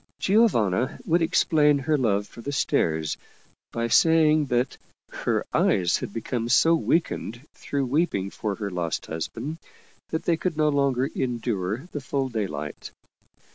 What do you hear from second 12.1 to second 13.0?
day light.